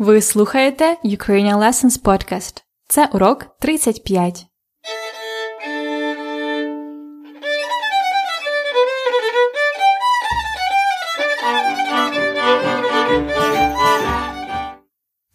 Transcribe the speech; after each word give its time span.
Ви 0.00 0.22
слухаєте 0.22 0.96
Ukrainian 1.04 1.58
Lessons 1.58 2.02
Podcast. 2.02 2.62
Це 2.88 3.06
урок 3.12 3.46
35. 3.58 4.46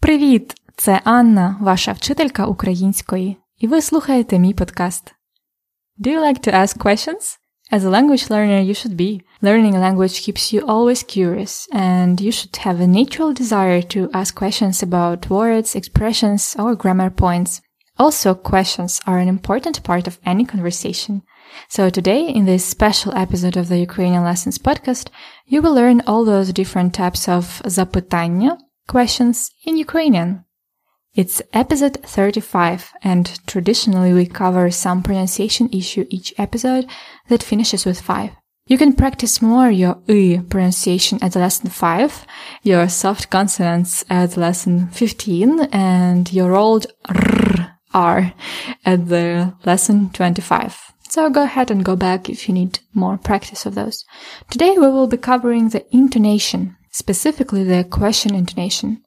Привіт! 0.00 0.54
Це 0.76 1.00
Анна, 1.04 1.56
ваша 1.60 1.92
вчителька 1.92 2.46
української, 2.46 3.36
і 3.58 3.66
ви 3.66 3.82
слухаєте 3.82 4.38
мій 4.38 4.54
подкаст. 4.54 5.14
Do 5.98 6.08
you 6.08 6.20
like 6.20 6.48
to 6.48 6.54
ask 6.54 6.78
questions? 6.78 7.38
As 7.71 7.85
a 7.85 7.89
language 7.89 8.29
learner, 8.29 8.59
you 8.59 8.73
should 8.73 8.97
be. 8.97 9.21
Learning 9.41 9.75
a 9.75 9.79
language 9.79 10.21
keeps 10.21 10.51
you 10.51 10.65
always 10.67 11.03
curious, 11.03 11.69
and 11.71 12.19
you 12.19 12.29
should 12.29 12.53
have 12.57 12.81
a 12.81 12.87
natural 12.87 13.31
desire 13.33 13.81
to 13.83 14.09
ask 14.13 14.35
questions 14.35 14.83
about 14.83 15.29
words, 15.29 15.73
expressions, 15.73 16.55
or 16.59 16.75
grammar 16.75 17.09
points. 17.09 17.61
Also, 17.97 18.35
questions 18.35 18.99
are 19.07 19.19
an 19.19 19.29
important 19.29 19.81
part 19.83 20.05
of 20.05 20.19
any 20.25 20.43
conversation. 20.43 21.23
So 21.69 21.89
today, 21.89 22.27
in 22.27 22.45
this 22.45 22.65
special 22.65 23.13
episode 23.15 23.55
of 23.55 23.69
the 23.69 23.79
Ukrainian 23.79 24.23
Lessons 24.23 24.57
podcast, 24.57 25.07
you 25.45 25.61
will 25.61 25.73
learn 25.73 26.01
all 26.07 26.25
those 26.25 26.51
different 26.51 26.93
types 26.93 27.29
of 27.29 27.61
запитання, 27.65 28.57
questions 28.87 29.49
in 29.65 29.77
Ukrainian. 29.77 30.43
It's 31.16 31.40
episode 31.54 31.96
35, 32.02 32.92
and 33.02 33.40
traditionally 33.46 34.12
we 34.12 34.26
cover 34.26 34.70
some 34.70 35.02
pronunciation 35.02 35.70
issue 35.72 36.04
each 36.10 36.34
episode 36.36 36.90
that 37.28 37.42
finishes 37.42 37.86
with 37.86 37.98
5. 38.02 38.32
You 38.66 38.76
can 38.76 38.92
practice 38.92 39.40
more 39.40 39.70
your 39.70 39.96
I 40.10 40.42
pronunciation 40.50 41.18
at 41.22 41.34
lesson 41.34 41.70
5, 41.70 42.26
your 42.64 42.86
soft 42.90 43.30
consonants 43.30 44.04
at 44.10 44.36
lesson 44.36 44.88
15, 44.88 45.60
and 45.72 46.30
your 46.30 46.54
old 46.54 46.86
R, 47.06 47.78
R 47.94 48.34
at 48.84 49.08
the 49.08 49.54
lesson 49.64 50.10
25. 50.10 50.92
So 51.08 51.30
go 51.30 51.44
ahead 51.44 51.70
and 51.70 51.82
go 51.82 51.96
back 51.96 52.28
if 52.28 52.46
you 52.46 52.52
need 52.52 52.80
more 52.92 53.16
practice 53.16 53.64
of 53.64 53.74
those. 53.74 54.04
Today 54.50 54.72
we 54.72 54.88
will 54.88 55.06
be 55.06 55.16
covering 55.16 55.70
the 55.70 55.86
intonation, 55.96 56.76
specifically 56.90 57.64
the 57.64 57.84
question 57.84 58.34
intonation. 58.34 59.02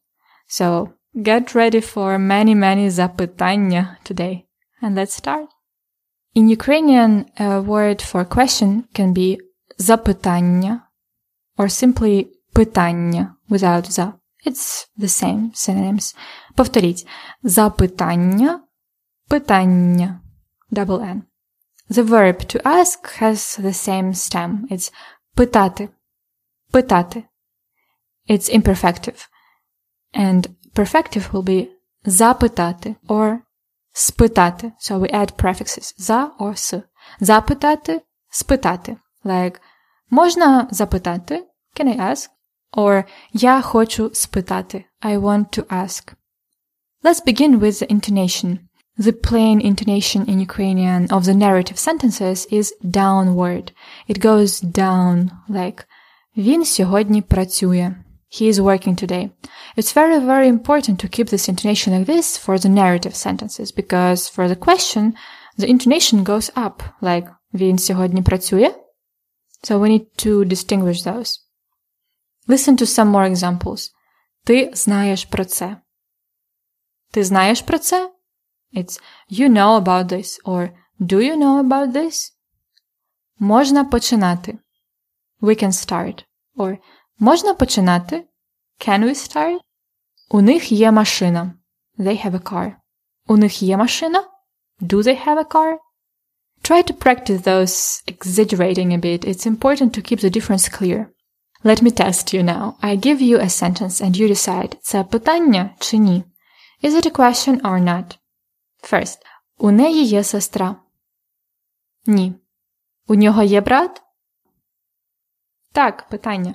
So 0.48 0.96
get 1.15 1.55
ready 1.55 1.81
for 1.81 2.19
many, 2.19 2.55
many 2.55 2.91
запитання 2.91 3.97
today. 4.05 4.43
And 4.83 4.95
let's 4.95 5.15
start. 5.15 5.49
In 6.35 6.49
Ukrainian, 6.49 7.27
a 7.39 7.61
word 7.61 8.03
for 8.03 8.25
question 8.25 8.85
can 8.97 9.13
be 9.13 9.39
запитання 9.79 10.81
or 11.57 11.67
simply 11.67 12.27
питання 12.53 13.37
without 13.51 13.91
за. 13.91 14.13
It's 14.47 14.89
the 14.99 15.09
same 15.09 15.51
synonyms. 15.55 16.17
Повторіть. 16.55 17.07
Запитання, 17.43 18.61
питання, 19.29 20.21
double 20.73 21.01
N. 21.01 21.23
The 21.91 22.05
verb 22.09 22.37
to 22.55 22.63
ask 22.63 23.23
has 23.23 23.61
the 23.61 23.75
same 23.89 24.15
stem. 24.15 24.73
It's 24.73 24.93
питати, 25.35 25.89
питати. 26.71 27.25
It's 28.29 28.51
imperfective. 28.59 29.29
And 30.15 30.49
perfective 30.79 31.33
will 31.33 31.43
be 31.43 31.67
запитати 32.05 32.97
or 33.09 33.39
спитати. 33.93 34.73
So 34.81 34.99
we 34.99 35.11
add 35.11 35.37
prefixes 35.37 35.95
за 35.97 36.31
or 36.41 36.57
с. 36.57 36.83
Запитати, 37.21 38.01
спитати. 38.31 38.97
Like, 39.25 39.57
можна 40.11 40.69
запитати? 40.71 41.45
Can 41.77 41.97
I 41.97 42.01
ask? 42.01 42.29
Or 42.77 43.05
я 43.33 43.63
хочу 43.63 44.11
спитати. 44.15 44.85
I 45.03 45.19
want 45.19 45.59
to 45.59 45.67
ask. 45.67 46.13
Let's 47.05 47.21
begin 47.21 47.61
with 47.61 47.81
the 47.81 47.87
intonation. 47.93 48.59
The 48.99 49.13
plain 49.13 49.61
intonation 49.61 50.25
in 50.27 50.39
Ukrainian 50.39 51.09
of 51.11 51.25
the 51.25 51.35
narrative 51.35 51.79
sentences 51.79 52.47
is 52.59 52.73
downward. 52.83 53.73
It 54.09 54.21
goes 54.21 54.61
down 54.61 55.31
like 55.49 55.85
Він 56.37 56.65
сьогодні 56.65 57.23
працює. 57.23 57.95
He 58.29 58.49
is 58.49 58.61
working 58.61 58.97
today. 58.97 59.31
It's 59.77 59.93
very, 59.93 60.19
very 60.19 60.49
important 60.49 60.99
to 61.01 61.09
keep 61.09 61.29
this 61.29 61.49
intonation 61.49 61.93
like 61.93 62.07
this 62.07 62.37
for 62.37 62.59
the 62.59 62.69
narrative 62.69 63.15
sentences 63.15 63.71
because 63.71 64.29
for 64.29 64.49
the 64.49 64.57
question, 64.57 65.15
the 65.57 65.69
intonation 65.69 66.25
goes 66.25 66.51
up 66.57 66.83
like 67.01 67.29
Він 67.55 67.79
сьогодні 67.79 68.23
працює. 68.23 68.75
So 69.63 69.79
we 69.79 69.89
need 69.89 70.07
to 70.27 70.45
distinguish 70.45 71.03
those. 71.03 71.39
Listen 72.49 72.77
to 72.77 72.87
some 72.87 73.09
more 73.09 73.35
examples. 73.35 73.91
Ти 74.45 74.71
знаєш 74.75 75.25
про 75.25 75.45
це. 75.45 75.77
Ти 77.11 77.25
знаєш 77.25 77.63
про 77.63 77.79
це? 77.79 78.11
It's 78.77 79.01
you 79.31 79.49
know 79.49 79.83
about 79.83 80.07
this 80.07 80.43
or 80.45 80.71
do 81.01 81.17
you 81.17 81.37
know 81.37 81.69
about 81.69 81.93
this? 81.93 82.31
Можна 83.39 83.85
починати. 83.85 84.59
We 85.41 85.63
can 85.63 85.73
start. 85.73 86.25
Or 86.57 86.79
можна 87.19 87.55
починати? 87.55 88.25
Can 88.79 89.05
we 89.05 89.15
start? 89.15 89.59
У 90.31 90.41
них 90.41 90.73
є 90.73 90.93
машина. 90.93 91.55
They 91.99 92.27
have 92.27 92.35
a 92.35 92.53
car. 92.53 92.73
У 93.27 93.37
них 93.37 93.63
є 93.63 93.77
машина? 93.77 94.25
Do 94.81 95.03
they 95.03 95.27
have 95.27 95.39
a 95.39 95.45
car? 95.45 95.79
Try 96.63 96.83
to 96.83 96.93
practice 96.93 97.43
those 97.43 98.03
exaggerating 98.07 98.93
a 98.93 98.99
bit. 98.99 99.25
It's 99.25 99.47
important 99.47 99.93
to 99.95 100.01
keep 100.01 100.21
the 100.21 100.31
difference 100.31 100.69
clear. 100.69 101.07
Let 101.63 101.83
me 101.83 101.91
test 101.91 102.33
you 102.35 102.43
now. 102.43 102.77
I 102.83 102.97
give 102.97 103.21
you 103.21 103.39
a 103.39 103.49
sentence 103.49 104.01
and 104.01 104.17
you 104.17 104.29
decide, 104.29 104.77
це 104.81 105.05
питання 105.05 105.71
чи 105.79 105.99
ні? 105.99 106.25
Is 106.83 106.91
it 106.91 107.07
a 107.07 107.19
question 107.19 107.61
or 107.61 107.81
not? 107.81 108.19
First, 108.83 109.19
у 109.59 109.71
неї 109.71 110.05
є 110.05 110.25
сестра. 110.25 110.77
Ні. 112.07 112.35
У 113.07 113.15
нього 113.15 113.43
є 113.43 113.61
брат? 113.61 114.03
Так, 115.73 116.09
питання. 116.09 116.55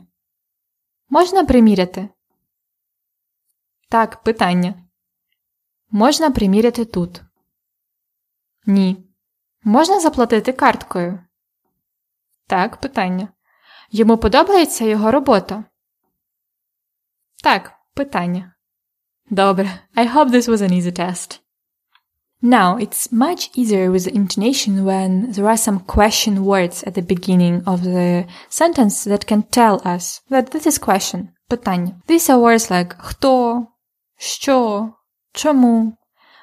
Можна 1.09 1.45
приміряти? 1.45 2.09
Так, 3.89 4.23
питання. 4.23 4.75
Можна 5.91 6.31
приміряти 6.31 6.85
тут? 6.85 7.23
Ні. 8.67 9.11
Можна 9.63 10.01
заплатити 10.01 10.53
карткою? 10.53 11.25
Так, 12.47 12.81
питання. 12.81 13.29
Йому 13.91 14.19
подобається 14.19 14.85
його 14.85 15.11
робота? 15.11 15.65
Так, 17.43 17.73
питання. 17.95 18.55
Добре. 19.31 19.81
I 19.97 20.15
hope 20.15 20.31
this 20.31 20.49
was 20.49 20.59
an 20.59 20.73
easy 20.73 20.99
test. 20.99 21.44
Now, 22.44 22.78
it's 22.78 23.12
much 23.12 23.50
easier 23.54 23.92
with 23.92 24.06
the 24.06 24.16
intonation 24.16 24.86
when 24.86 25.32
there 25.34 25.50
are 25.50 25.58
some 25.58 25.82
question 25.82 26.46
words 26.46 26.84
at 26.84 26.94
the 26.94 27.02
beginning 27.02 27.64
of 27.66 27.84
the 27.84 28.28
sentence 28.48 29.04
that 29.04 29.28
can 29.28 29.44
tell 29.44 29.82
us 29.84 30.22
that 30.30 30.52
this 30.52 30.66
is 30.66 30.78
question, 30.78 31.34
питання. 31.50 32.02
These 32.08 32.30
are 32.30 32.40
words 32.40 32.70
like 32.72 32.96
хто, 32.98 33.68
що, 34.18 34.90
чому. 35.34 35.94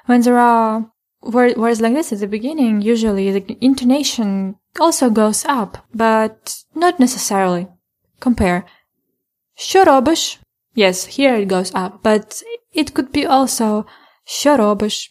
When 0.07 0.21
there 0.21 0.37
are 0.37 0.85
words 1.23 1.81
like 1.81 1.95
this 1.95 2.13
at 2.13 2.19
the 2.19 2.27
beginning, 2.27 2.81
usually 2.81 3.31
the 3.31 3.57
intonation 3.59 4.55
also 4.79 5.09
goes 5.09 5.45
up, 5.45 5.79
but 5.93 6.63
not 6.75 6.99
necessarily. 6.99 7.67
Compare. 8.19 8.63
Що 9.55 9.83
робиш? 9.83 10.39
Yes, 10.75 11.07
here 11.07 11.35
it 11.35 11.49
goes 11.49 11.73
up, 11.73 12.03
but 12.03 12.43
it 12.75 12.93
could 12.93 13.11
be 13.11 13.25
also 13.25 13.85
що 14.23 14.57
робиш? 14.57 15.10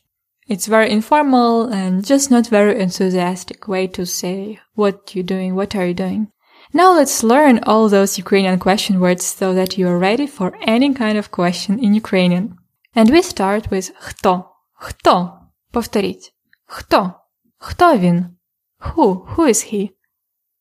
It's 0.50 0.66
very 0.66 0.90
informal 0.90 1.64
and 1.72 2.04
just 2.04 2.30
not 2.30 2.46
very 2.46 2.80
enthusiastic 2.80 3.66
way 3.66 3.88
to 3.88 4.06
say 4.06 4.60
what 4.74 5.14
you're 5.14 5.24
doing, 5.24 5.56
what 5.56 5.74
are 5.74 5.86
you 5.86 5.94
doing. 5.94 6.28
Now 6.72 6.94
let's 6.94 7.24
learn 7.24 7.60
all 7.64 7.88
those 7.88 8.18
Ukrainian 8.18 8.58
question 8.58 9.00
words 9.00 9.24
so 9.24 9.54
that 9.54 9.76
you 9.76 9.88
are 9.88 9.98
ready 9.98 10.26
for 10.26 10.56
any 10.62 10.94
kind 10.94 11.18
of 11.18 11.30
question 11.30 11.78
in 11.78 11.94
Ukrainian. 11.94 12.56
And 12.94 13.10
we 13.10 13.22
start 13.22 13.70
with 13.70 13.90
хто. 13.98 14.44
Хто. 14.74 15.38
Повторіть. 15.72 16.32
Хто. 16.66 17.12
Хто 17.58 17.98
він? 17.98 18.36
Who? 18.80 19.26
Who 19.34 19.48
is 19.48 19.72
he? 19.72 19.90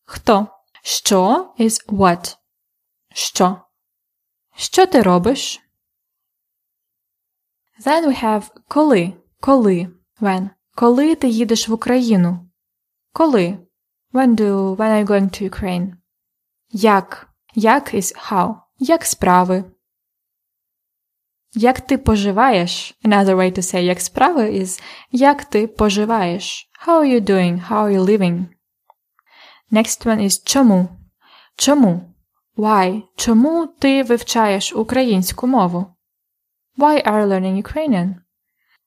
Хто. 0.06 0.48
Що 0.84 1.54
is 1.60 1.86
what? 1.88 2.36
Що. 3.14 3.62
Що 4.56 4.86
ти 4.86 5.02
робиш? 5.02 5.62
Then 7.86 8.08
we 8.08 8.24
have 8.24 8.44
коли. 8.68 9.14
Коли? 9.41 9.89
When? 10.21 10.51
Коли 10.75 11.15
ти 11.15 11.29
їдеш 11.29 11.69
в 11.69 11.73
Україну? 11.73 12.51
Коли? 13.13 13.59
When 14.13 14.35
do 14.35 14.77
when 14.77 14.91
are 14.91 15.05
you 15.05 15.07
going 15.07 15.31
to 15.31 15.51
Ukraine? 15.51 15.93
Як? 16.71 17.29
Як 17.55 17.95
is 17.95 18.31
how? 18.31 18.55
Як 18.79 19.05
справи? 19.05 19.65
Як 21.55 21.81
ти 21.81 21.99
поживаєш? 21.99 22.95
Another 23.05 23.37
way 23.37 23.59
to 23.59 23.63
say 23.63 23.79
як 23.79 24.01
справи 24.01 24.51
is 24.51 24.83
як 25.11 25.45
ти 25.45 25.67
поживаєш? 25.67 26.71
How 26.87 27.01
are 27.01 27.15
you 27.15 27.21
doing? 27.31 27.69
How 27.69 27.85
are 27.85 27.99
you 27.99 28.05
living? 28.05 28.47
Next 29.73 30.07
one 30.07 30.23
is 30.23 30.43
чому? 30.45 30.89
Чому? 31.57 32.15
Why? 32.57 33.03
Чому 33.17 33.67
ти 33.67 34.03
вивчаєш 34.03 34.73
українську 34.73 35.47
мову? 35.47 35.87
Why 36.79 37.09
are 37.09 37.23
you 37.23 37.27
learning 37.27 37.63
Ukrainian? 37.63 38.15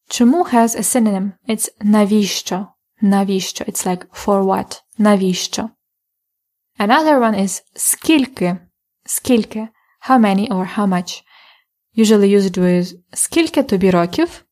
Чому 0.08 0.44
has 0.44 0.76
a 0.76 0.82
synonym? 0.82 1.32
It's 1.48 1.69
навіщо. 1.80 2.66
Навіщо. 3.00 3.64
It's 3.64 3.86
like 3.86 4.06
for 4.25 4.44
what? 4.44 4.82
Навіщо. 4.98 5.70
Another 6.78 7.19
one 7.20 7.40
is 7.42 7.62
скільки. 7.75 8.56
Скільки. 9.06 9.69
How 10.08 10.19
many 10.19 10.48
or 10.48 10.76
how 10.76 10.86
much. 10.86 11.22
Usually 11.96 12.28
used 12.28 12.58
with 12.58 12.94
скільки 13.12 13.62
тобі 13.62 13.90
років? 13.90 14.44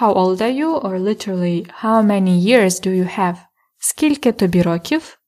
How 0.00 0.14
old 0.14 0.40
are 0.40 0.52
you? 0.52 0.80
Or 0.84 0.98
literally, 0.98 1.66
how 1.82 2.02
many 2.02 2.38
years 2.38 2.80
do 2.80 2.90
you 2.90 3.18
have? 3.18 3.36
Скільки 3.78 4.32
тобі 4.32 4.62
років? 4.62 5.18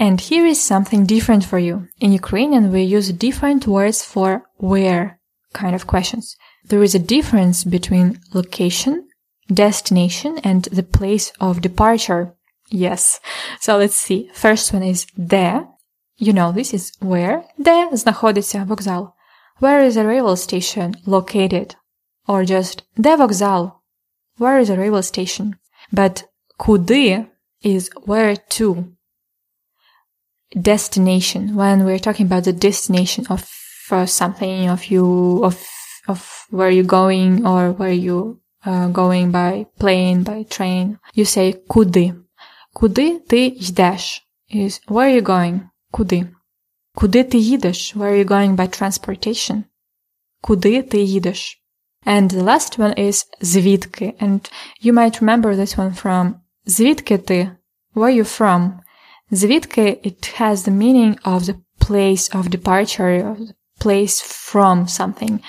And 0.00 0.20
here 0.20 0.46
is 0.46 0.60
something 0.72 1.06
different 1.06 1.44
for 1.50 1.58
you. 1.58 1.86
In 2.00 2.12
Ukrainian, 2.12 2.72
we 2.72 2.82
use 2.98 3.12
different 3.12 3.66
words 3.66 4.02
for 4.02 4.42
where 4.58 5.04
kind 5.52 5.74
of 5.74 5.86
questions. 5.86 6.36
There 6.68 6.82
is 6.82 6.94
a 6.94 6.98
difference 6.98 7.64
between 7.64 8.20
location, 8.32 9.08
destination, 9.52 10.38
and 10.42 10.64
the 10.64 10.82
place 10.82 11.32
of 11.40 11.60
departure. 11.60 12.34
Yes. 12.70 13.20
So 13.60 13.76
let's 13.76 13.96
see. 13.96 14.30
First 14.34 14.72
one 14.72 14.82
is 14.82 15.06
де. 15.16 15.60
You 16.16 16.32
know 16.32 16.52
this 16.52 16.72
is 16.72 16.92
where. 17.00 17.44
Де 17.58 17.90
знаходиться 17.92 18.66
вокзал. 18.66 19.12
Where 19.58 19.82
is 19.82 19.96
a 19.96 20.04
railway 20.04 20.36
station 20.36 20.94
located? 21.06 21.76
Or 22.26 22.44
just 22.44 22.82
де 22.98 23.16
вокзал? 23.16 23.80
Where 24.38 24.58
is 24.58 24.70
a 24.70 24.76
railway 24.76 25.02
station? 25.02 25.56
But 25.92 26.24
куди 26.58 27.26
is 27.62 27.90
where 28.04 28.36
to. 28.36 28.92
Destination. 30.58 31.54
When 31.56 31.84
we're 31.84 31.98
talking 31.98 32.26
about 32.26 32.44
the 32.44 32.52
destination 32.52 33.26
of 33.28 33.48
uh, 33.90 34.06
something, 34.06 34.68
of 34.68 34.86
you, 34.86 35.44
of, 35.44 35.64
of 36.08 36.46
where 36.50 36.70
you're 36.70 36.84
going 36.84 37.46
or 37.46 37.72
where 37.72 37.92
you 37.92 38.40
uh, 38.64 38.88
going 38.88 39.30
by 39.30 39.66
plane, 39.78 40.22
by 40.22 40.44
train, 40.44 40.98
you 41.14 41.24
say 41.24 41.54
куди. 41.68 42.14
Куди 42.72 43.18
ти 43.28 43.46
йдеш? 43.46 44.22
Is 44.54 44.80
where 44.88 45.08
are 45.08 45.20
you 45.20 45.22
going? 45.22 45.60
Куди? 45.90 46.26
Куди 46.94 47.24
ти 47.24 47.38
їдеш? 47.38 47.96
Where 47.96 48.12
are 48.12 48.24
you 48.24 48.28
going 48.28 48.56
by 48.56 48.68
transportation? 48.68 49.62
Куди 50.40 50.82
ти 50.82 50.98
їдеш? 50.98 51.60
And 52.06 52.32
the 52.32 52.42
last 52.42 52.78
one 52.78 52.98
is 52.98 53.24
звідки. 53.40 54.14
And 54.20 54.50
you 54.82 54.92
might 54.92 55.20
remember 55.20 55.54
this 55.56 55.76
one 55.76 56.02
from 56.02 56.34
звідки 56.66 57.18
ти? 57.18 57.50
Where 57.94 58.10
are 58.10 58.22
you 58.22 58.40
from? 58.40 58.72
Звідки 59.30 60.00
it 60.04 60.40
has 60.40 60.56
the 60.56 60.70
meaning 60.70 61.14
of 61.24 61.40
the 61.40 61.56
place 61.80 62.28
of 62.36 62.48
departure, 62.48 63.22
of 63.32 63.38
the 63.38 63.54
place 63.80 64.20
from 64.20 64.88
something. 64.88 65.40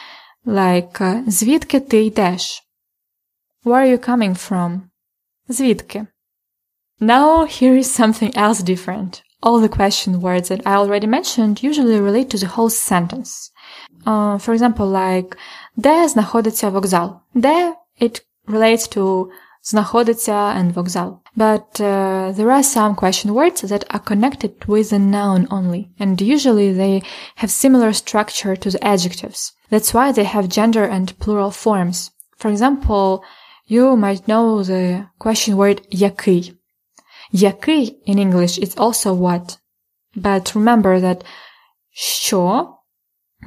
Like, 0.45 1.01
uh, 1.01 1.29
звідки 1.29 1.79
ти 1.79 2.03
йдеш? 2.05 2.63
Where 3.65 3.75
are 3.75 3.97
you 3.97 4.09
coming 4.09 4.49
from? 4.49 4.81
Звідки? 5.47 6.05
Now 7.01 7.45
here 7.45 7.75
is 7.77 8.01
something 8.01 8.31
else 8.37 8.61
different. 8.61 9.21
All 9.41 9.59
the 9.59 9.69
question 9.69 10.21
words 10.21 10.49
that 10.49 10.61
I 10.65 10.75
already 10.75 11.07
mentioned 11.07 11.63
usually 11.63 11.99
relate 11.99 12.29
to 12.31 12.37
the 12.37 12.47
whole 12.55 12.69
sentence. 12.69 13.51
Uh, 14.05 14.37
for 14.37 14.53
example, 14.53 14.87
like, 14.87 15.37
де 15.77 16.07
знаходиться 16.07 16.69
вокзал? 16.69 17.21
Де 17.33 17.73
it 17.99 18.21
relates 18.47 18.87
to 18.87 19.29
знаходиться 19.63 20.53
and 20.55 20.73
вокзал. 20.73 21.21
But 21.35 21.81
uh, 21.81 22.31
there 22.31 22.51
are 22.51 22.63
some 22.63 22.95
question 22.95 23.33
words 23.33 23.61
that 23.61 23.83
are 23.89 23.99
connected 23.99 24.63
with 24.65 24.93
a 24.93 24.99
noun 24.99 25.47
only, 25.51 25.89
and 25.99 26.21
usually 26.21 26.71
they 26.71 27.01
have 27.35 27.51
similar 27.51 27.91
structure 27.91 28.55
to 28.55 28.69
the 28.69 28.81
adjectives. 28.83 29.51
That's 29.69 29.93
why 29.93 30.11
they 30.11 30.25
have 30.25 30.47
gender 30.47 30.83
and 30.83 31.17
plural 31.19 31.51
forms. 31.51 32.11
For 32.37 32.49
example, 32.51 33.23
you 33.67 33.95
might 33.95 34.27
know 34.27 34.63
the 34.63 35.07
question 35.19 35.55
word 35.55 35.81
який. 35.91 36.53
Який 37.31 37.97
in 38.07 38.19
English 38.19 38.59
is 38.59 38.75
also 38.75 39.13
what. 39.13 39.57
But 40.15 40.55
remember 40.55 40.99
that 40.99 41.23
що 41.91 42.67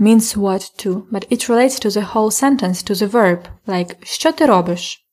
means 0.00 0.37
what 0.37 0.70
too, 0.76 1.06
but 1.10 1.26
it 1.31 1.49
relates 1.49 1.78
to 1.78 1.90
the 1.90 2.02
whole 2.02 2.31
sentence, 2.31 2.82
to 2.82 2.94
the 2.94 3.06
verb, 3.06 3.40
like 3.66 3.96
що 4.02 4.32
ти 4.32 4.46
робиш? 4.46 5.05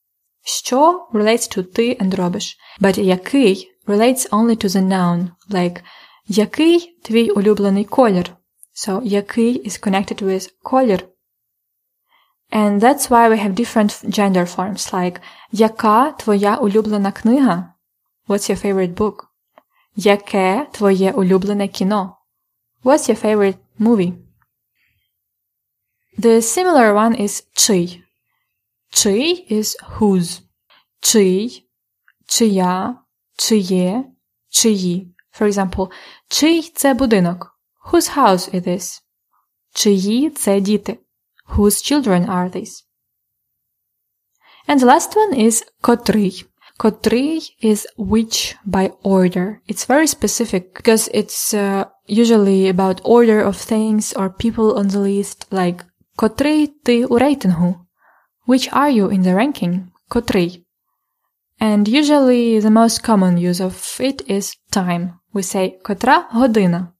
Що 0.44 1.08
relates 1.14 1.58
to 1.58 1.64
ти 1.64 1.98
and 2.02 2.16
робиш. 2.16 2.58
But 2.82 3.00
який 3.00 3.72
relates 3.88 4.30
only 4.30 4.64
to 4.64 4.70
the 4.70 4.82
noun, 4.82 5.30
like 5.50 5.82
який 6.28 6.98
твій 7.04 7.30
улюблений 7.30 7.86
колір? 7.86 8.36
So 8.74 9.02
який 9.04 9.68
is 9.68 9.78
connected 9.88 10.22
with 10.22 10.50
колір. 10.64 11.08
And 12.52 12.82
that's 12.82 13.10
why 13.10 13.30
we 13.30 13.38
have 13.38 13.56
different 13.56 13.92
gender 14.10 14.46
forms, 14.46 14.94
like 14.94 15.22
яка 15.52 16.12
твоя 16.12 16.58
улюблена 16.58 17.12
книга? 17.12 17.74
What's 18.28 18.50
your 18.50 18.58
favorite 18.58 18.94
book? 18.96 19.26
Яке 19.96 20.68
твоє 20.72 21.12
улюблене 21.12 21.68
кіно? 21.68 22.18
What's 22.84 23.10
your 23.10 23.26
favorite 23.26 23.58
movie? 23.80 24.14
The 26.18 26.42
similar 26.42 26.94
one 26.94 27.22
is 27.22 27.44
чий. 27.54 28.04
Чий 28.90 29.48
is 29.52 29.76
whose. 29.98 30.42
Чий, 31.00 31.70
чия, 32.28 32.96
чиє, 33.38 34.04
чиї. 34.50 35.16
For 35.40 35.48
example, 35.52 35.92
чий 36.28 36.62
це 36.76 36.94
будинок? 36.94 37.59
Whose 37.92 38.16
house 38.16 38.50
is 38.54 38.64
this? 38.64 39.02
Чиї 39.74 40.30
це 40.30 40.62
діти? 40.62 40.98
Whose 41.56 41.84
children 41.84 42.30
are 42.30 42.50
these? 42.50 42.86
And 44.68 44.80
the 44.80 44.86
last 44.86 45.16
one 45.16 45.34
is 45.34 45.64
котрий. 45.82 46.46
Котрий 46.78 47.58
is 47.64 47.86
which 47.98 48.56
by 48.66 48.92
order. 49.04 49.62
It's 49.68 49.86
very 49.86 50.08
specific 50.08 50.74
because 50.74 51.08
it's 51.14 51.54
uh, 51.54 51.86
usually 52.08 52.68
about 52.68 53.02
order 53.04 53.42
of 53.42 53.56
things 53.56 54.14
or 54.14 54.30
people 54.30 54.78
on 54.78 54.88
the 54.88 55.00
list, 55.00 55.48
like 55.52 55.86
котрий 56.16 56.68
ти 56.68 57.06
у 57.06 57.18
рейтингу? 57.18 57.76
Which 58.48 58.70
are 58.74 58.90
you 58.90 59.10
in 59.10 59.24
the 59.24 59.36
ranking? 59.36 59.92
Котрий. 60.10 60.66
And 61.60 61.88
usually 61.88 62.60
the 62.60 62.70
most 62.72 63.04
common 63.04 63.38
use 63.38 63.62
of 63.62 63.76
it 64.00 64.22
is 64.28 64.56
time. 64.72 65.14
We 65.34 65.42
say 65.42 65.80
котра 65.84 66.28
година. 66.34 66.94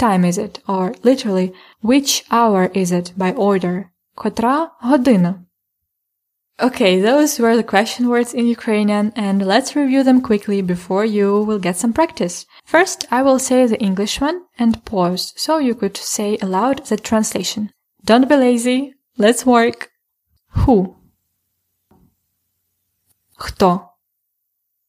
What 0.00 0.10
time 0.10 0.24
is 0.24 0.36
it? 0.38 0.60
Or 0.68 0.94
literally, 1.02 1.54
which 1.80 2.24
hour 2.30 2.66
is 2.74 2.92
it 2.92 3.12
by 3.16 3.32
order? 3.32 3.92
Котра 4.16 4.70
година. 4.82 5.46
Okay, 6.58 7.00
those 7.00 7.38
were 7.38 7.54
the 7.54 7.62
question 7.62 8.08
words 8.08 8.32
in 8.32 8.46
Ukrainian 8.46 9.12
and 9.14 9.46
let's 9.46 9.76
review 9.76 10.02
them 10.02 10.22
quickly 10.22 10.62
before 10.62 11.04
you 11.04 11.42
will 11.42 11.58
get 11.58 11.76
some 11.76 11.92
practice. 11.92 12.46
First, 12.64 13.06
I 13.10 13.20
will 13.22 13.38
say 13.38 13.66
the 13.66 13.78
English 13.78 14.22
one 14.22 14.42
and 14.58 14.82
pause 14.86 15.34
so 15.36 15.58
you 15.58 15.74
could 15.74 15.98
say 15.98 16.38
aloud 16.40 16.86
the 16.86 16.96
translation. 16.96 17.72
Don't 18.04 18.28
be 18.28 18.36
lazy. 18.36 18.94
Let's 19.18 19.44
work. 19.44 19.90
Who? 20.60 20.96
Хто? 23.38 23.90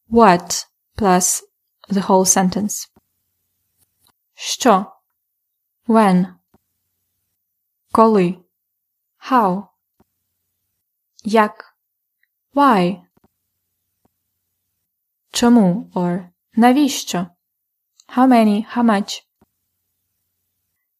What 0.07 0.65
plus 0.95 1.43
the 1.89 2.01
whole 2.01 2.25
sentence. 2.25 2.87
Що? 4.35 4.85
When? 5.86 6.34
Коли? 7.92 8.44
How? 9.18 9.68
Як? 11.24 11.76
Why? 12.54 13.06
Чому 15.32 15.90
or 15.94 16.28
навіщо? 16.56 17.26
How 18.08 18.26
many? 18.26 18.66
How 18.76 18.82
much? 18.82 19.22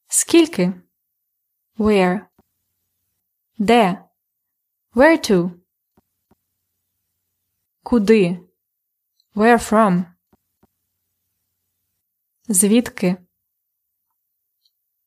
Скільки? 0.09 0.73
Where? 1.79 2.27
Де? 3.59 4.09
Where 4.95 5.31
to? 5.31 5.51
Куди? 7.83 8.41
Where 9.35 9.59
from? 9.59 10.05
Звідки? 12.49 13.17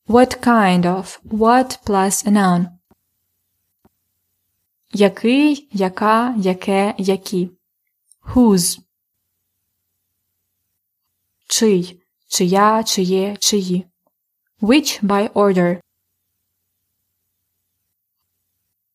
What 0.07 0.39
kind 0.41 0.85
of? 0.85 1.19
What 1.24 1.79
plus 1.83 2.27
a 2.27 2.31
noun? 2.31 2.67
Який, 4.93 5.69
яка, 5.71 6.35
яке, 6.38 6.95
які. 6.97 7.50
Whose? 8.21 8.79
Чий, 11.47 12.03
чия, 12.27 12.83
чиє, 12.83 13.38
чиї. 13.38 13.88
Which 14.62 15.03
by 15.03 15.29
order. 15.29 15.81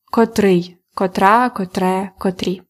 Котрий, 0.05 0.77
котра, 0.95 1.51
котре, 1.51 2.11
котрі. 2.19 2.63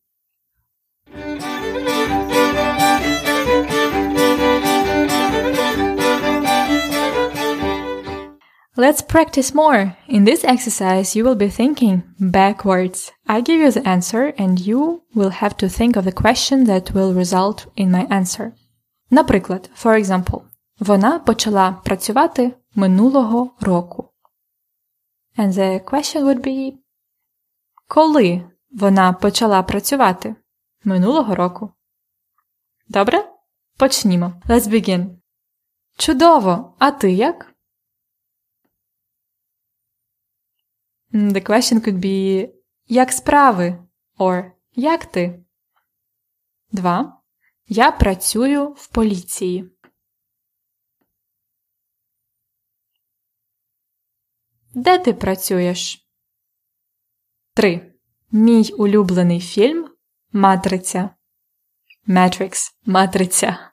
Let's 8.80 9.02
practice 9.02 9.52
more. 9.52 9.94
In 10.08 10.24
this 10.24 10.42
exercise, 10.42 11.14
you 11.14 11.22
will 11.22 11.34
be 11.34 11.50
thinking 11.50 12.02
backwards. 12.18 13.12
I 13.28 13.42
give 13.42 13.60
you 13.60 13.70
the 13.70 13.86
answer 13.86 14.32
and 14.38 14.58
you 14.58 15.02
will 15.14 15.28
have 15.28 15.54
to 15.58 15.68
think 15.68 15.96
of 15.96 16.06
the 16.06 16.12
question 16.24 16.64
that 16.64 16.94
will 16.94 17.12
result 17.12 17.66
in 17.76 17.90
my 17.90 18.06
answer. 18.08 18.54
Наприклад, 19.10 19.68
for 19.74 19.94
example, 19.94 20.42
вона 20.78 21.18
почала 21.18 21.72
працювати 21.84 22.52
минулого 22.74 23.50
року. 23.60 24.12
And 25.36 25.52
the 25.52 25.84
question 25.84 26.24
would 26.24 26.40
be 26.40 26.72
Коли 27.88 28.42
вона 28.70 29.12
почала 29.12 29.62
працювати? 29.62 30.34
Минулого 30.84 31.34
року. 31.34 31.72
Добре? 32.88 33.28
Почнімо. 33.76 34.32
Let's 34.48 34.68
begin. 34.68 35.06
Чудово! 35.96 36.74
А 36.78 36.90
ти 36.90 37.12
як? 37.12 37.49
The 41.12 41.40
question 41.40 41.80
could 41.80 41.98
be 41.98 42.48
Як 42.86 43.12
справи? 43.12 43.86
Or 44.18 44.52
Як 44.72 45.06
ти? 45.06 45.44
2. 46.72 47.22
Я 47.66 47.90
працюю 47.90 48.66
в 48.66 48.88
поліції. 48.88 49.70
Де 54.74 54.98
ти 54.98 55.14
працюєш? 55.14 56.08
3. 57.54 57.94
Мій 58.30 58.72
улюблений 58.78 59.40
фільм 59.40 59.96
Матриця. 60.32 61.10
Matrix. 62.08 62.74
Матриця. 62.86 63.72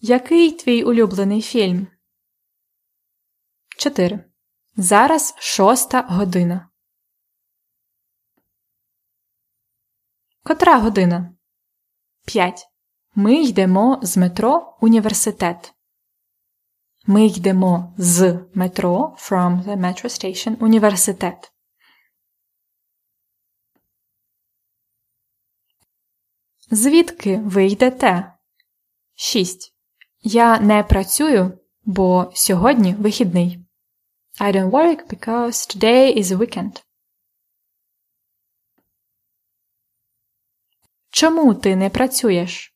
Який 0.00 0.52
твій 0.52 0.84
улюблений 0.84 1.42
фільм? 1.42 1.95
4. 3.78 4.24
Зараз 4.76 5.34
шоста 5.38 6.02
година. 6.02 6.68
Котра 10.42 10.78
година? 10.78 11.34
5. 12.26 12.68
Ми 13.14 13.34
йдемо 13.42 14.00
з 14.02 14.16
метро 14.16 14.78
університет. 14.80 15.74
Ми 17.06 17.26
йдемо 17.26 17.94
з 17.98 18.44
метро 18.54 19.16
from 19.18 19.64
the 19.64 19.76
metro 19.76 20.04
station 20.04 20.56
університет. 20.64 21.52
Звідки 26.70 27.36
ви 27.36 27.66
йдете? 27.66 28.32
6. 29.14 29.74
Я 30.22 30.60
не 30.60 30.82
працюю, 30.82 31.58
бо 31.84 32.32
сьогодні 32.34 32.94
вихідний. 32.94 33.65
I 34.39 34.51
don't 34.51 34.71
work 34.71 35.07
because 35.07 35.65
today 35.67 36.13
is 36.13 36.31
a 36.31 36.37
weekend. 36.37 36.81
Чому 41.09 41.53
ти 41.53 41.75
не 41.75 41.89
працюєш? 41.89 42.73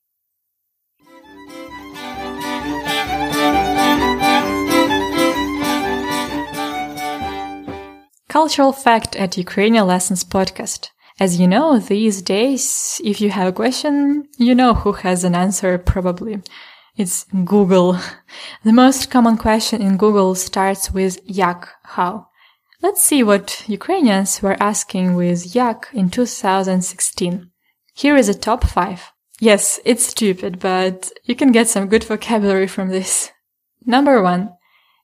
Cultural 8.29 8.73
fact 8.73 9.15
at 9.15 9.37
Ukrainian 9.37 9.87
Lessons 9.87 10.23
podcast. 10.25 10.91
As 11.25 11.39
you 11.39 11.47
know, 11.47 11.79
these 11.79 12.21
days, 12.21 12.65
if 13.11 13.21
you 13.21 13.29
have 13.29 13.47
a 13.47 13.53
question, 13.61 14.25
you 14.37 14.53
know 14.53 14.73
who 14.73 14.91
has 15.05 15.23
an 15.23 15.33
answer 15.45 15.77
probably. 15.77 16.41
It's 16.99 17.25
Google. 17.43 17.99
The 18.63 18.71
most 18.71 19.11
common 19.11 19.37
question 19.37 19.81
in 19.81 19.97
Google 19.97 20.33
starts 20.35 20.91
with 20.91 21.19
yak, 21.25 21.67
how. 21.83 22.27
Let's 22.81 23.01
see 23.01 23.23
what 23.23 23.63
Ukrainians 23.67 24.41
were 24.41 24.57
asking 24.61 25.15
with 25.15 25.55
yak 25.55 25.89
in 25.93 26.09
2016. 26.09 27.51
Here 27.93 28.15
is 28.15 28.29
a 28.29 28.33
top 28.33 28.63
five. 28.63 29.11
Yes, 29.39 29.79
it's 29.83 30.05
stupid, 30.05 30.59
but 30.59 31.11
you 31.23 31.35
can 31.35 31.51
get 31.51 31.67
some 31.67 31.87
good 31.87 32.03
vocabulary 32.03 32.67
from 32.67 32.89
this. 32.89 33.31
Number 33.85 34.21
one. 34.21 34.53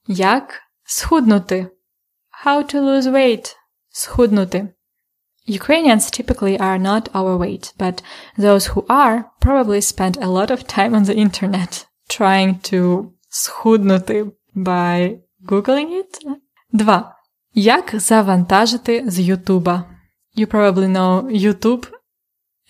Yak 0.07 0.59
схуднути. 0.87 1.69
How 2.29 2.61
to 2.61 2.81
lose 2.81 3.09
weight. 3.09 3.55
Схуднути. 3.93 4.73
Ukrainians 5.47 6.11
typically 6.11 6.59
are 6.59 6.77
not 6.77 7.09
overweight, 7.15 7.73
but 7.77 8.01
those 8.37 8.67
who 8.67 8.85
are 8.89 9.31
probably 9.39 9.81
spend 9.81 10.17
a 10.17 10.29
lot 10.37 10.51
of 10.51 10.67
time 10.67 10.93
on 10.93 11.03
the 11.03 11.15
internet 11.15 11.85
trying 12.07 12.59
to 12.69 13.13
схуднути 13.29 14.31
by 14.55 15.19
googling 15.45 15.91
it. 15.91 16.19
2. 16.73 17.03
Як 17.53 17.95
завантажити 17.95 19.03
з 19.07 19.19
Ютуба? 19.19 19.85
You 20.37 20.45
probably 20.45 20.87
know 20.87 21.23
YouTube. 21.23 21.87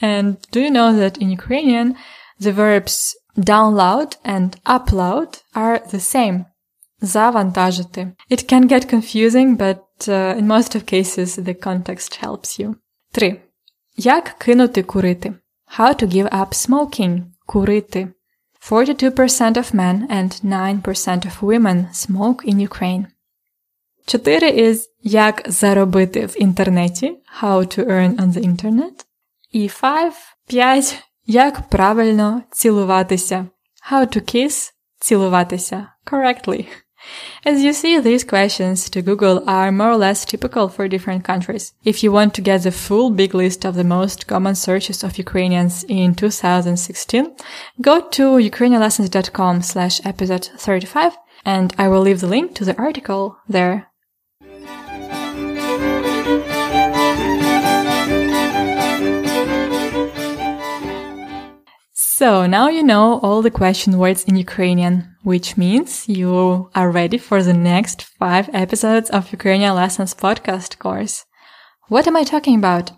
And 0.01 0.38
do 0.51 0.59
you 0.59 0.71
know 0.71 0.91
that 0.93 1.17
in 1.21 1.29
Ukrainian 1.29 1.95
the 2.39 2.51
verbs 2.51 3.15
download 3.38 4.17
and 4.25 4.50
upload 4.65 5.29
are 5.53 5.79
the 5.91 6.00
same? 6.00 6.45
Завантажити. 7.01 8.11
It 8.31 8.53
can 8.53 8.71
get 8.71 8.93
confusing, 8.93 9.57
but 9.57 10.07
uh, 10.07 10.38
in 10.39 10.47
most 10.47 10.75
of 10.75 10.93
cases 10.93 11.35
the 11.38 11.53
context 11.65 12.25
helps 12.25 12.59
you. 12.59 12.75
3. 13.11 13.41
Як 13.97 14.35
кинути 14.38 14.83
курити? 14.83 15.33
How 15.77 16.03
to 16.03 16.07
give 16.07 16.41
up 16.41 16.53
smoking. 16.53 17.23
Курити. 17.45 18.07
42% 18.61 19.57
of 19.57 19.73
men 19.73 20.07
and 20.09 20.41
9% 20.43 21.25
of 21.25 21.41
women 21.41 21.88
smoke 21.93 22.45
in 22.45 22.59
Ukraine. 22.59 23.05
4 24.05 24.51
is 24.51 24.79
як 25.03 25.43
заробити 25.45 26.25
в 26.25 26.41
інтернеті. 26.41 27.17
How 27.41 27.77
to 27.77 27.85
earn 27.85 28.15
on 28.15 28.33
the 28.33 28.39
internet. 28.39 29.05
І 29.51 29.69
5. 29.81 30.13
5. 30.47 31.03
Як 31.25 31.61
правильно 31.69 32.41
цілуватися. 32.51 33.47
How 33.91 34.17
to 34.17 34.35
kiss. 34.35 34.71
Цілуватися. 35.00 35.88
Correctly. 36.05 36.65
As 37.44 37.62
you 37.62 37.72
see, 37.72 37.98
these 37.98 38.24
questions 38.24 38.90
to 38.90 39.02
Google 39.02 39.42
are 39.48 39.70
more 39.70 39.90
or 39.90 39.96
less 39.96 40.24
typical 40.24 40.68
for 40.68 40.88
different 40.88 41.24
countries. 41.24 41.72
If 41.84 42.02
you 42.02 42.10
want 42.10 42.34
to 42.34 42.40
get 42.40 42.62
the 42.62 42.72
full 42.72 43.10
big 43.10 43.34
list 43.34 43.64
of 43.64 43.74
the 43.74 43.84
most 43.84 44.26
common 44.26 44.54
searches 44.54 45.04
of 45.04 45.18
Ukrainians 45.18 45.84
in 45.84 46.14
2016, 46.14 47.36
go 47.80 48.00
to 48.00 48.22
ukrainianlessons.com 48.38 49.62
slash 49.62 50.04
episode 50.04 50.50
35 50.58 51.16
and 51.44 51.72
I 51.78 51.88
will 51.88 52.00
leave 52.00 52.20
the 52.20 52.26
link 52.26 52.54
to 52.56 52.64
the 52.64 52.76
article 52.76 53.38
there. 53.48 53.88
So 62.18 62.46
now 62.46 62.70
you 62.70 62.82
know 62.82 63.20
all 63.20 63.42
the 63.42 63.50
question 63.50 63.98
words 63.98 64.24
in 64.24 64.36
Ukrainian, 64.36 65.15
which 65.26 65.56
means 65.56 66.09
you 66.09 66.71
are 66.76 66.88
ready 66.88 67.18
for 67.18 67.42
the 67.42 67.52
next 67.52 68.04
five 68.04 68.49
episodes 68.52 69.11
of 69.11 69.33
Ukrainian 69.33 69.75
Lessons 69.75 70.14
podcast 70.14 70.78
course. 70.78 71.25
What 71.88 72.06
am 72.06 72.14
I 72.14 72.23
talking 72.23 72.56
about? 72.59 72.92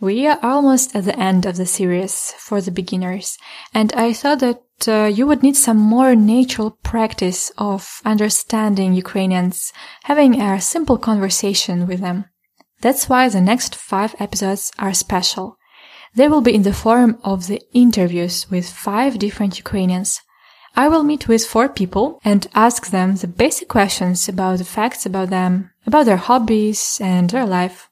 We 0.00 0.26
are 0.26 0.38
almost 0.42 0.96
at 0.96 1.04
the 1.04 1.18
end 1.18 1.44
of 1.44 1.58
the 1.58 1.66
series 1.66 2.32
for 2.38 2.62
the 2.62 2.70
beginners, 2.70 3.36
and 3.74 3.92
I 3.92 4.14
thought 4.14 4.40
that 4.40 4.62
uh, 4.88 5.10
you 5.16 5.26
would 5.26 5.42
need 5.42 5.56
some 5.56 5.76
more 5.76 6.16
natural 6.16 6.70
practice 6.70 7.52
of 7.58 8.00
understanding 8.02 8.94
Ukrainians, 8.94 9.70
having 10.04 10.40
a 10.40 10.62
simple 10.62 10.96
conversation 10.96 11.86
with 11.86 12.00
them. 12.00 12.24
That's 12.80 13.10
why 13.10 13.28
the 13.28 13.42
next 13.42 13.74
five 13.74 14.14
episodes 14.18 14.72
are 14.78 14.94
special. 14.94 15.58
They 16.14 16.28
will 16.28 16.40
be 16.40 16.54
in 16.54 16.62
the 16.62 16.80
form 16.84 17.18
of 17.24 17.46
the 17.46 17.60
interviews 17.74 18.50
with 18.50 18.70
five 18.88 19.18
different 19.18 19.58
Ukrainians. 19.58 20.22
I 20.77 20.87
will 20.87 21.03
meet 21.03 21.27
with 21.27 21.45
four 21.45 21.69
people 21.69 22.19
and 22.25 22.47
ask 22.55 22.89
them 22.89 23.15
the 23.15 23.27
basic 23.27 23.67
questions 23.67 24.27
about 24.27 24.57
the 24.57 24.65
facts 24.65 25.05
about 25.05 25.29
them, 25.29 25.71
about 25.85 26.05
their 26.05 26.17
hobbies 26.17 26.99
and 27.01 27.29
their 27.29 27.45
life. 27.45 27.89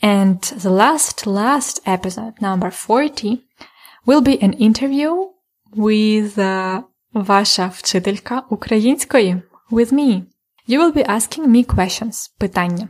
And 0.00 0.40
the 0.40 0.70
last, 0.70 1.26
last 1.26 1.80
episode, 1.86 2.40
number 2.40 2.70
40, 2.70 3.44
will 4.06 4.20
be 4.20 4.42
an 4.42 4.54
interview 4.54 5.28
with 5.76 6.38
uh, 6.38 6.82
ваша 7.12 7.66
вчителька 7.66 8.42
української, 8.48 9.42
with 9.70 9.92
me. 9.92 10.22
You 10.68 10.78
will 10.78 10.92
be 10.92 11.04
asking 11.04 11.46
me 11.46 11.64
questions, 11.64 12.30
питання. 12.38 12.88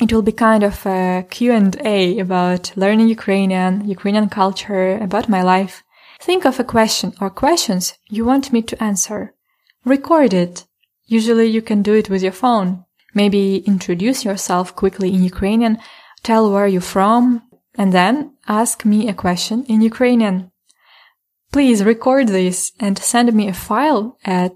It 0.00 0.12
will 0.12 0.22
be 0.22 0.32
kind 0.32 0.62
of 0.62 0.86
a 0.86 1.24
Q&A 1.30 2.18
about 2.18 2.76
learning 2.76 3.08
Ukrainian, 3.08 3.72
Ukrainian 3.96 4.28
culture, 4.28 4.98
about 5.06 5.28
my 5.28 5.42
life. 5.42 5.74
Think 6.21 6.45
of 6.45 6.59
a 6.59 6.63
question 6.63 7.13
or 7.19 7.31
questions 7.31 7.95
you 8.07 8.23
want 8.25 8.53
me 8.53 8.61
to 8.61 8.81
answer. 8.81 9.33
Record 9.83 10.33
it. 10.35 10.65
Usually 11.07 11.47
you 11.47 11.63
can 11.63 11.81
do 11.81 11.95
it 11.95 12.11
with 12.11 12.21
your 12.21 12.31
phone. 12.31 12.85
Maybe 13.15 13.63
introduce 13.65 14.23
yourself 14.23 14.75
quickly 14.75 15.11
in 15.13 15.23
Ukrainian, 15.23 15.79
tell 16.21 16.51
where 16.51 16.67
you're 16.67 16.81
from, 16.81 17.41
and 17.75 17.91
then 17.91 18.35
ask 18.47 18.85
me 18.85 19.09
a 19.09 19.13
question 19.13 19.65
in 19.65 19.81
Ukrainian. 19.81 20.51
Please 21.51 21.83
record 21.83 22.27
this 22.27 22.71
and 22.79 22.99
send 22.99 23.33
me 23.33 23.47
a 23.47 23.53
file 23.53 24.19
at 24.23 24.55